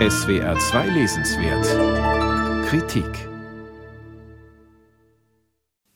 SWR 0.00 0.58
2 0.58 0.88
Lesenswert 0.88 2.66
Kritik 2.66 3.06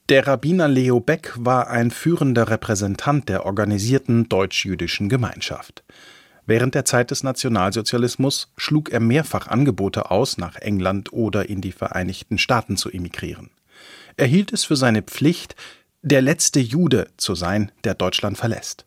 Der 0.09 0.25
Rabbiner 0.25 0.69
Leo 0.69 1.01
Beck 1.01 1.33
war 1.35 1.67
ein 1.69 1.91
führender 1.91 2.49
Repräsentant 2.49 3.29
der 3.29 3.45
organisierten 3.45 4.29
deutsch-jüdischen 4.29 5.09
Gemeinschaft. 5.09 5.83
Während 6.47 6.77
der 6.77 6.85
Zeit 6.85 7.11
des 7.11 7.25
Nationalsozialismus 7.25 8.53
schlug 8.57 8.91
er 8.91 9.01
mehrfach 9.01 9.49
Angebote 9.49 10.13
aus, 10.13 10.39
nach 10.39 10.55
England 10.55 11.13
oder 11.13 11.49
in 11.49 11.61
die 11.61 11.73
Vereinigten 11.73 12.39
Staaten 12.39 12.77
zu 12.77 12.91
emigrieren. 12.91 13.51
Er 14.17 14.27
hielt 14.27 14.53
es 14.53 14.63
für 14.63 14.77
seine 14.77 15.03
Pflicht, 15.03 15.57
der 16.03 16.23
letzte 16.23 16.61
Jude 16.61 17.09
zu 17.17 17.35
sein, 17.35 17.73
der 17.83 17.95
Deutschland 17.95 18.39
verlässt. 18.39 18.87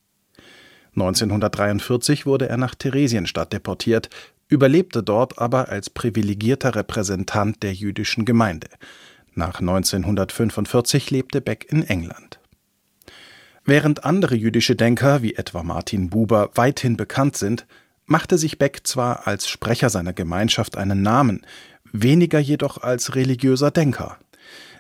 1943 0.96 2.25
wurde 2.25 2.48
er 2.48 2.57
nach 2.57 2.75
Theresienstadt 2.75 3.52
deportiert, 3.52 4.09
überlebte 4.52 5.02
dort 5.02 5.40
aber 5.40 5.70
als 5.70 5.90
privilegierter 5.90 6.76
Repräsentant 6.76 7.64
der 7.64 7.73
jüdischen 7.73 8.26
Gemeinde. 8.26 8.68
Nach 9.34 9.62
1945 9.62 11.09
lebte 11.09 11.42
Beck 11.42 11.66
in 11.70 11.84
England. 11.84 12.40
Während 13.64 14.04
andere 14.04 14.36
jüdische 14.36 14.76
Denker, 14.76 15.22
wie 15.22 15.36
etwa 15.36 15.64
Martin 15.64 16.09
Buber, 16.09 16.52
weithin 16.56 16.98
bekannt 16.98 17.38
sind, 17.38 17.66
machte 18.06 18.38
sich 18.38 18.58
Beck 18.58 18.82
zwar 18.84 19.26
als 19.26 19.48
Sprecher 19.48 19.90
seiner 19.90 20.14
Gemeinschaft 20.14 20.78
einen 20.78 21.02
Namen, 21.02 21.45
weniger 21.94 22.40
jedoch 22.40 22.81
als 22.81 23.16
religiöser 23.16 23.72
Denker. 23.72 24.18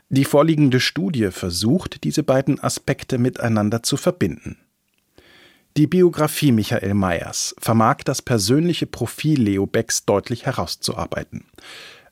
Die 0.09 0.25
vorliegende 0.25 0.81
Studie 0.81 1.29
versucht, 1.31 2.03
diese 2.03 2.23
beiden 2.23 2.61
Aspekte 2.61 3.17
miteinander 3.17 3.83
zu 3.83 3.95
verbinden. 3.95 4.57
Die 5.77 5.87
Biografie 5.87 6.51
Michael 6.51 6.95
Mayers 6.95 7.55
vermag 7.57 7.99
das 8.03 8.21
persönliche 8.21 8.85
Profil 8.85 9.41
Leo 9.41 9.65
Becks 9.65 10.03
deutlich 10.03 10.45
herauszuarbeiten. 10.45 11.45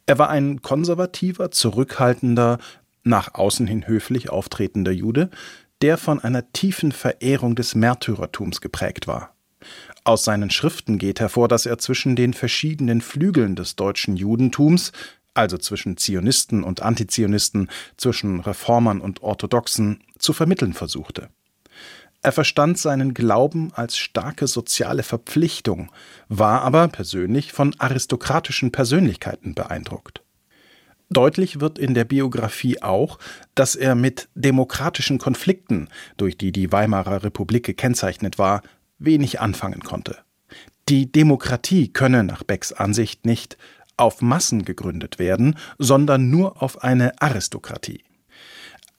Er 0.05 0.17
war 0.17 0.29
ein 0.29 0.61
konservativer, 0.61 1.51
zurückhaltender, 1.51 2.59
nach 3.03 3.33
außen 3.33 3.67
hin 3.67 3.85
höflich 3.85 4.29
auftretender 4.29 4.93
Jude, 4.93 5.29
der 5.81 5.97
von 5.97 6.21
einer 6.21 6.53
tiefen 6.53 6.93
Verehrung 6.93 7.55
des 7.55 7.75
Märtyrertums 7.75 8.61
geprägt 8.61 9.07
war. 9.07 9.35
Aus 10.05 10.23
seinen 10.23 10.51
Schriften 10.51 10.97
geht 10.97 11.19
hervor, 11.19 11.49
dass 11.49 11.65
er 11.65 11.77
zwischen 11.79 12.15
den 12.15 12.33
verschiedenen 12.33 13.01
Flügeln 13.01 13.57
des 13.57 13.75
deutschen 13.75 14.15
Judentums, 14.15 14.93
also 15.33 15.57
zwischen 15.57 15.97
Zionisten 15.97 16.63
und 16.63 16.81
Antizionisten, 16.81 17.69
zwischen 17.97 18.39
Reformern 18.39 19.01
und 19.01 19.21
Orthodoxen, 19.21 20.01
zu 20.17 20.31
vermitteln 20.31 20.71
versuchte. 20.71 21.29
Er 22.21 22.33
verstand 22.33 22.77
seinen 22.77 23.13
Glauben 23.13 23.71
als 23.73 23.97
starke 23.97 24.47
soziale 24.47 25.03
Verpflichtung, 25.03 25.89
war 26.27 26.61
aber 26.63 26.89
persönlich 26.89 27.53
von 27.53 27.73
aristokratischen 27.79 28.71
Persönlichkeiten 28.71 29.55
beeindruckt. 29.55 30.21
Deutlich 31.09 31.59
wird 31.59 31.79
in 31.79 31.93
der 31.93 32.03
Biografie 32.03 32.81
auch, 32.81 33.17
dass 33.55 33.75
er 33.75 33.95
mit 33.95 34.27
demokratischen 34.35 35.17
Konflikten, 35.17 35.87
durch 36.17 36.37
die 36.37 36.51
die 36.51 36.71
Weimarer 36.71 37.23
Republik 37.23 37.65
gekennzeichnet 37.65 38.37
war, 38.37 38.61
wenig 38.99 39.39
anfangen 39.39 39.79
konnte. 39.79 40.17
Die 40.89 41.11
Demokratie 41.11 41.87
könne 41.87 42.23
nach 42.23 42.43
Becks 42.43 42.73
Ansicht 42.73 43.25
nicht 43.25 43.57
auf 43.97 44.21
Massen 44.21 44.65
gegründet 44.65 45.19
werden, 45.19 45.57
sondern 45.77 46.29
nur 46.29 46.61
auf 46.61 46.83
eine 46.83 47.21
Aristokratie. 47.21 48.03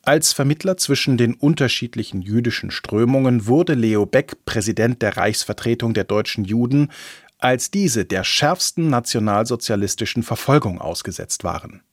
Als 0.03 0.33
Vermittler 0.33 0.77
zwischen 0.77 1.17
den 1.17 1.35
unterschiedlichen 1.35 2.23
jüdischen 2.23 2.71
Strömungen 2.71 3.45
wurde 3.45 3.75
Leo 3.75 4.07
Beck 4.07 4.45
Präsident 4.45 5.03
der 5.03 5.15
Reichsvertretung 5.15 5.93
der 5.93 6.05
deutschen 6.05 6.43
Juden, 6.43 6.91
als 7.37 7.69
diese 7.69 8.05
der 8.05 8.23
schärfsten 8.23 8.89
nationalsozialistischen 8.89 10.23
Verfolgung 10.23 10.81
ausgesetzt 10.81 11.43
waren. 11.43 11.83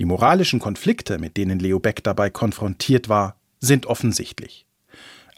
Die 0.00 0.04
moralischen 0.04 0.58
Konflikte, 0.58 1.18
mit 1.18 1.36
denen 1.36 1.60
Leo 1.60 1.78
Beck 1.78 2.02
dabei 2.02 2.30
konfrontiert 2.30 3.08
war, 3.08 3.36
sind 3.60 3.86
offensichtlich. 3.86 4.66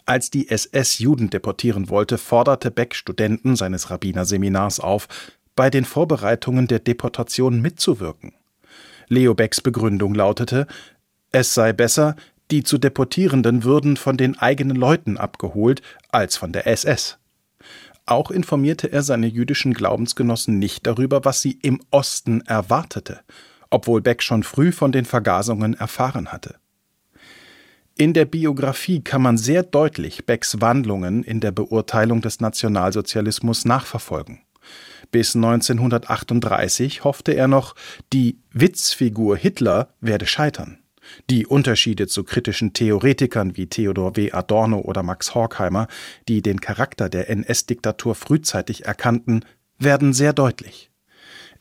Als 0.07 0.31
die 0.31 0.49
SS 0.49 0.97
Juden 0.97 1.29
deportieren 1.29 1.89
wollte, 1.89 2.17
forderte 2.17 2.71
Beck 2.71 2.95
Studenten 2.95 3.55
seines 3.55 3.91
Rabbinerseminars 3.91 4.79
auf, 4.79 5.07
bei 5.55 5.69
den 5.69 5.85
Vorbereitungen 5.85 6.67
der 6.67 6.79
Deportation 6.79 7.61
mitzuwirken. 7.61 8.33
Leo 9.07 9.35
Becks 9.35 9.61
Begründung 9.61 10.15
lautete, 10.15 10.65
es 11.31 11.53
sei 11.53 11.73
besser, 11.73 12.15
die 12.51 12.63
zu 12.63 12.77
Deportierenden 12.77 13.63
würden 13.63 13.97
von 13.97 14.17
den 14.17 14.37
eigenen 14.39 14.75
Leuten 14.75 15.17
abgeholt 15.17 15.81
als 16.09 16.37
von 16.37 16.51
der 16.51 16.65
SS. 16.67 17.17
Auch 18.05 18.31
informierte 18.31 18.91
er 18.91 19.03
seine 19.03 19.27
jüdischen 19.27 19.73
Glaubensgenossen 19.73 20.57
nicht 20.57 20.87
darüber, 20.87 21.25
was 21.25 21.41
sie 21.41 21.59
im 21.61 21.79
Osten 21.91 22.41
erwartete, 22.41 23.19
obwohl 23.69 24.01
Beck 24.01 24.23
schon 24.23 24.41
früh 24.41 24.71
von 24.71 24.91
den 24.91 25.05
Vergasungen 25.05 25.75
erfahren 25.75 26.31
hatte. 26.31 26.55
In 27.95 28.13
der 28.13 28.25
Biografie 28.25 29.03
kann 29.03 29.21
man 29.21 29.37
sehr 29.37 29.61
deutlich 29.61 30.25
Becks 30.25 30.61
Wandlungen 30.61 31.21
in 31.21 31.39
der 31.39 31.51
Beurteilung 31.51 32.21
des 32.21 32.39
Nationalsozialismus 32.39 33.65
nachverfolgen. 33.65 34.39
Bis 35.11 35.35
1938 35.35 37.03
hoffte 37.03 37.33
er 37.33 37.47
noch, 37.47 37.75
die 38.13 38.39
Witzfigur 38.51 39.37
Hitler 39.37 39.89
werde 40.01 40.25
scheitern. 40.25 40.79
Die 41.29 41.45
Unterschiede 41.45 42.07
zu 42.07 42.23
kritischen 42.23 42.73
Theoretikern 42.73 43.57
wie 43.57 43.67
Theodor 43.67 44.15
W. 44.15 44.31
Adorno 44.31 44.79
oder 44.79 45.03
Max 45.03 45.35
Horkheimer, 45.35 45.87
die 46.27 46.41
den 46.41 46.61
Charakter 46.61 47.09
der 47.09 47.29
NS-Diktatur 47.29 48.15
frühzeitig 48.15 48.85
erkannten, 48.85 49.45
werden 49.77 50.13
sehr 50.13 50.33
deutlich. 50.33 50.89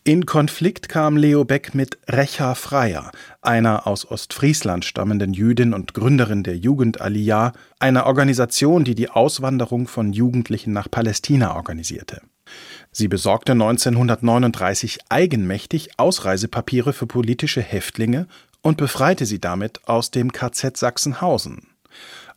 In 0.04 0.24
Konflikt 0.24 0.88
kam 0.88 1.18
Leo 1.18 1.44
Beck 1.44 1.74
mit 1.74 1.98
Recha 2.08 2.54
Freier, 2.54 3.10
einer 3.42 3.86
aus 3.86 4.10
Ostfriesland 4.10 4.86
stammenden 4.86 5.34
Jüdin 5.34 5.74
und 5.74 5.92
Gründerin 5.92 6.42
der 6.42 6.56
Jugend 6.56 7.02
Aliyah, 7.02 7.52
einer 7.78 8.06
Organisation, 8.06 8.84
die 8.84 8.94
die 8.94 9.10
Auswanderung 9.10 9.86
von 9.86 10.14
Jugendlichen 10.14 10.72
nach 10.72 10.90
Palästina 10.90 11.54
organisierte. 11.54 12.22
Sie 12.90 13.08
besorgte 13.08 13.52
1939 13.52 15.00
eigenmächtig 15.10 15.98
Ausreisepapiere 15.98 16.94
für 16.94 17.06
politische 17.06 17.60
Häftlinge 17.60 18.26
und 18.62 18.76
befreite 18.76 19.26
sie 19.26 19.40
damit 19.40 19.86
aus 19.88 20.10
dem 20.10 20.32
KZ 20.32 20.76
Sachsenhausen. 20.76 21.68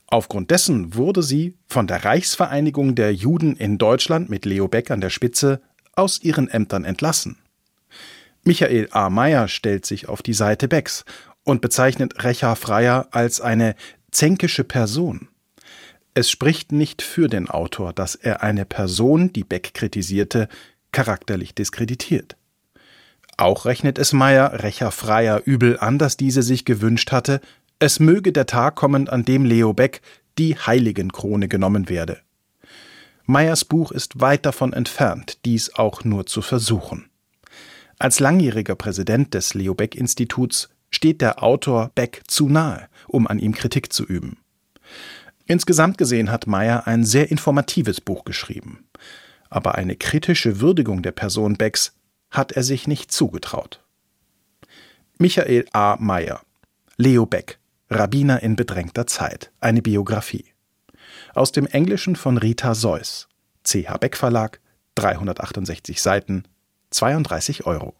Aufgrund 0.06 0.50
dessen 0.50 0.94
wurde 0.94 1.22
sie 1.22 1.56
von 1.66 1.86
der 1.86 2.04
Reichsvereinigung 2.04 2.94
der 2.94 3.14
Juden 3.14 3.56
in 3.56 3.78
Deutschland 3.78 4.28
mit 4.28 4.44
Leo 4.44 4.68
Beck 4.68 4.90
an 4.90 5.00
der 5.00 5.10
Spitze 5.10 5.62
aus 5.94 6.22
ihren 6.22 6.48
Ämtern 6.48 6.84
entlassen. 6.84 7.38
Michael 8.44 8.88
A. 8.90 9.08
Meyer 9.08 9.48
stellt 9.48 9.86
sich 9.86 10.08
auf 10.08 10.20
die 10.22 10.34
Seite 10.34 10.68
Becks 10.68 11.04
und 11.44 11.60
bezeichnet 11.60 12.24
Recha 12.24 12.54
Freier 12.56 13.08
als 13.12 13.40
eine 13.40 13.74
zänkische 14.10 14.64
Person. 14.64 15.28
Es 16.14 16.30
spricht 16.30 16.72
nicht 16.72 17.00
für 17.00 17.28
den 17.28 17.48
Autor, 17.48 17.92
dass 17.92 18.14
er 18.14 18.42
eine 18.42 18.66
Person, 18.66 19.32
die 19.32 19.44
Beck 19.44 19.72
kritisierte, 19.72 20.48
charakterlich 20.92 21.54
diskreditiert. 21.54 22.36
Auch 23.36 23.64
rechnet 23.64 23.98
es 23.98 24.12
Meyer 24.12 24.62
Recher 24.62 24.90
Freier 24.90 25.42
übel 25.44 25.78
an, 25.78 25.98
dass 25.98 26.16
diese 26.16 26.42
sich 26.42 26.64
gewünscht 26.64 27.12
hatte, 27.12 27.40
es 27.78 27.98
möge 27.98 28.32
der 28.32 28.46
Tag 28.46 28.76
kommen, 28.76 29.08
an 29.08 29.24
dem 29.24 29.44
Leo 29.44 29.72
Beck 29.72 30.02
die 30.38 30.56
Heiligenkrone 30.56 31.48
genommen 31.48 31.88
werde. 31.88 32.20
Meyers 33.26 33.64
Buch 33.64 33.92
ist 33.92 34.20
weit 34.20 34.46
davon 34.46 34.72
entfernt, 34.72 35.38
dies 35.44 35.74
auch 35.74 36.04
nur 36.04 36.26
zu 36.26 36.42
versuchen. 36.42 37.08
Als 37.98 38.20
langjähriger 38.20 38.74
Präsident 38.74 39.34
des 39.34 39.54
Leo 39.54 39.74
Beck 39.74 39.94
Instituts 39.94 40.70
steht 40.90 41.20
der 41.20 41.42
Autor 41.42 41.90
Beck 41.94 42.22
zu 42.26 42.48
nahe, 42.48 42.88
um 43.06 43.26
an 43.26 43.38
ihm 43.38 43.54
Kritik 43.54 43.92
zu 43.92 44.04
üben. 44.04 44.38
Insgesamt 45.46 45.98
gesehen 45.98 46.30
hat 46.30 46.46
Meyer 46.46 46.86
ein 46.86 47.04
sehr 47.04 47.30
informatives 47.30 48.00
Buch 48.00 48.24
geschrieben. 48.24 48.86
Aber 49.50 49.74
eine 49.74 49.96
kritische 49.96 50.60
Würdigung 50.60 51.02
der 51.02 51.12
Person 51.12 51.56
Becks 51.56 51.94
hat 52.32 52.52
er 52.52 52.64
sich 52.64 52.88
nicht 52.88 53.12
zugetraut. 53.12 53.84
Michael 55.18 55.66
A. 55.72 55.96
Meyer 56.00 56.40
Leo 56.96 57.26
Beck 57.26 57.58
Rabbiner 57.90 58.42
in 58.42 58.56
bedrängter 58.56 59.06
Zeit 59.06 59.52
eine 59.60 59.82
Biografie 59.82 60.46
aus 61.34 61.52
dem 61.52 61.66
Englischen 61.66 62.16
von 62.16 62.38
Rita 62.38 62.74
Seuss 62.74 63.28
CH 63.64 63.98
Beck 64.00 64.16
Verlag 64.16 64.60
368 64.96 66.02
Seiten 66.02 66.44
32 66.90 67.66
Euro 67.66 67.94